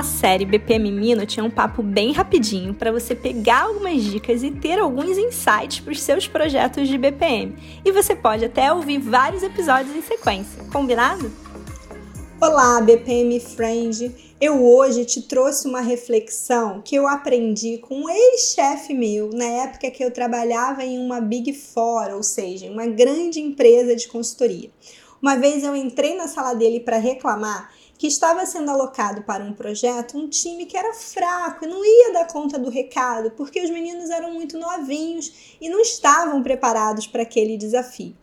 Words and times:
A 0.00 0.02
série 0.02 0.46
BPM 0.46 0.90
Mino 0.90 1.26
tinha 1.26 1.44
um 1.44 1.50
papo 1.50 1.82
bem 1.82 2.10
rapidinho 2.10 2.72
para 2.72 2.90
você 2.90 3.14
pegar 3.14 3.64
algumas 3.64 4.02
dicas 4.02 4.42
e 4.42 4.50
ter 4.50 4.78
alguns 4.78 5.18
insights 5.18 5.80
para 5.80 5.92
os 5.92 6.00
seus 6.00 6.26
projetos 6.26 6.88
de 6.88 6.96
BPM. 6.96 7.54
E 7.84 7.92
você 7.92 8.16
pode 8.16 8.46
até 8.46 8.72
ouvir 8.72 8.96
vários 8.96 9.42
episódios 9.42 9.94
em 9.94 10.00
sequência, 10.00 10.64
combinado? 10.72 11.30
Olá, 12.40 12.80
BPM 12.80 13.38
Friend! 13.40 14.10
Eu 14.40 14.64
hoje 14.64 15.04
te 15.04 15.20
trouxe 15.20 15.68
uma 15.68 15.82
reflexão 15.82 16.80
que 16.80 16.96
eu 16.96 17.06
aprendi 17.06 17.76
com 17.76 18.04
um 18.04 18.08
ex-chefe 18.08 18.94
meu 18.94 19.28
na 19.28 19.44
época 19.44 19.90
que 19.90 20.02
eu 20.02 20.10
trabalhava 20.10 20.82
em 20.82 20.98
uma 20.98 21.20
Big 21.20 21.52
Four, 21.52 22.14
ou 22.14 22.22
seja, 22.22 22.70
uma 22.70 22.86
grande 22.86 23.38
empresa 23.38 23.94
de 23.94 24.08
consultoria. 24.08 24.70
Uma 25.20 25.36
vez 25.36 25.62
eu 25.62 25.76
entrei 25.76 26.16
na 26.16 26.26
sala 26.26 26.54
dele 26.54 26.80
para 26.80 26.96
reclamar 26.96 27.70
que 28.00 28.06
estava 28.06 28.46
sendo 28.46 28.70
alocado 28.70 29.24
para 29.24 29.44
um 29.44 29.52
projeto 29.52 30.16
um 30.16 30.26
time 30.26 30.64
que 30.64 30.74
era 30.74 30.94
fraco 30.94 31.66
e 31.66 31.68
não 31.68 31.84
ia 31.84 32.14
dar 32.14 32.26
conta 32.28 32.58
do 32.58 32.70
recado, 32.70 33.30
porque 33.32 33.62
os 33.62 33.68
meninos 33.68 34.08
eram 34.08 34.32
muito 34.32 34.56
novinhos 34.56 35.30
e 35.60 35.68
não 35.68 35.78
estavam 35.80 36.42
preparados 36.42 37.06
para 37.06 37.24
aquele 37.24 37.58
desafio. 37.58 38.16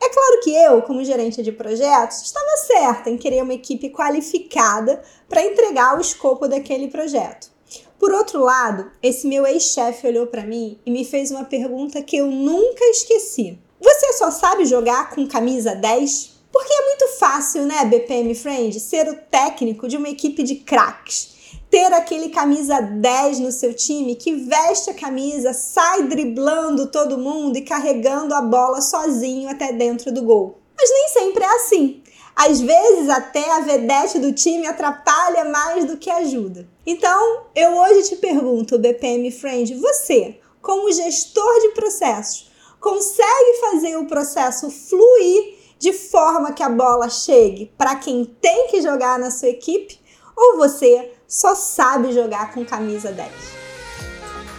É 0.00 0.08
claro 0.08 0.40
que 0.42 0.50
eu, 0.54 0.80
como 0.80 1.04
gerente 1.04 1.42
de 1.42 1.52
projetos, 1.52 2.22
estava 2.22 2.56
certa 2.66 3.10
em 3.10 3.18
querer 3.18 3.42
uma 3.42 3.52
equipe 3.52 3.90
qualificada 3.90 5.02
para 5.28 5.44
entregar 5.44 5.98
o 5.98 6.00
escopo 6.00 6.48
daquele 6.48 6.88
projeto. 6.88 7.50
Por 7.98 8.12
outro 8.12 8.42
lado, 8.42 8.90
esse 9.02 9.26
meu 9.26 9.46
ex-chefe 9.46 10.06
olhou 10.06 10.26
para 10.26 10.46
mim 10.46 10.80
e 10.86 10.90
me 10.90 11.04
fez 11.04 11.30
uma 11.30 11.44
pergunta 11.44 12.00
que 12.00 12.16
eu 12.16 12.28
nunca 12.28 12.82
esqueci. 12.86 13.58
Você 13.78 14.14
só 14.14 14.30
sabe 14.30 14.64
jogar 14.64 15.10
com 15.10 15.28
camisa 15.28 15.74
10? 15.74 16.32
Porque 16.52 16.72
é 16.72 16.86
muito 16.86 17.08
fácil, 17.18 17.64
né, 17.64 17.84
BPM 17.86 18.34
Friend, 18.34 18.78
ser 18.78 19.08
o 19.08 19.16
técnico 19.16 19.88
de 19.88 19.96
uma 19.96 20.08
equipe 20.08 20.42
de 20.42 20.56
craques 20.56 21.32
ter 21.72 21.90
aquele 21.94 22.28
camisa 22.28 22.82
10 22.82 23.38
no 23.38 23.50
seu 23.50 23.72
time 23.72 24.14
que 24.14 24.34
veste 24.34 24.90
a 24.90 24.94
camisa, 24.94 25.54
sai 25.54 26.02
driblando 26.02 26.88
todo 26.88 27.16
mundo 27.16 27.56
e 27.56 27.62
carregando 27.62 28.34
a 28.34 28.42
bola 28.42 28.82
sozinho 28.82 29.48
até 29.48 29.72
dentro 29.72 30.12
do 30.12 30.20
gol. 30.20 30.58
Mas 30.76 30.90
nem 30.90 31.08
sempre 31.08 31.42
é 31.42 31.54
assim. 31.54 32.02
Às 32.36 32.60
vezes 32.60 33.08
até 33.08 33.50
a 33.52 33.60
vedete 33.60 34.18
do 34.18 34.34
time 34.34 34.66
atrapalha 34.66 35.46
mais 35.46 35.86
do 35.86 35.96
que 35.96 36.10
ajuda. 36.10 36.68
Então, 36.86 37.44
eu 37.54 37.74
hoje 37.78 38.10
te 38.10 38.16
pergunto, 38.16 38.78
BPM 38.78 39.30
Friend, 39.30 39.74
você, 39.76 40.38
como 40.60 40.92
gestor 40.92 41.60
de 41.62 41.68
processos, 41.70 42.50
consegue 42.78 43.60
fazer 43.62 43.96
o 43.96 44.06
processo 44.06 44.70
fluir 44.70 45.61
de 45.82 45.92
forma 45.92 46.52
que 46.52 46.62
a 46.62 46.68
bola 46.68 47.10
chegue 47.10 47.74
para 47.76 47.96
quem 47.96 48.24
tem 48.24 48.68
que 48.68 48.80
jogar 48.80 49.18
na 49.18 49.32
sua 49.32 49.48
equipe? 49.48 49.98
Ou 50.36 50.56
você 50.56 51.10
só 51.26 51.56
sabe 51.56 52.12
jogar 52.12 52.52
com 52.52 52.64
camisa 52.64 53.10
10. 53.10 53.28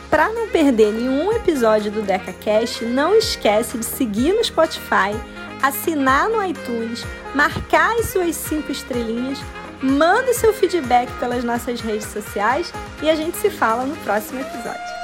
Para 0.09 0.27
não 0.33 0.49
perder 0.49 0.91
nenhum 0.91 1.31
episódio 1.31 1.89
do 1.89 2.02
DecaCast, 2.02 2.83
não 2.83 3.15
esquece 3.15 3.77
de 3.77 3.85
seguir 3.85 4.33
no 4.33 4.43
Spotify, 4.43 5.15
assinar 5.61 6.27
no 6.27 6.43
iTunes, 6.43 7.05
marcar 7.33 7.97
as 7.99 8.08
suas 8.08 8.35
5 8.35 8.69
estrelinhas, 8.69 9.39
manda 9.81 10.33
seu 10.33 10.52
feedback 10.52 11.09
pelas 11.19 11.41
nossas 11.41 11.80
redes 11.80 12.08
sociais 12.08 12.69
e 13.02 13.09
a 13.09 13.15
gente 13.15 13.37
se 13.37 13.49
fala 13.49 13.85
no 13.85 13.95
próximo 14.03 14.41
episódio. 14.41 15.02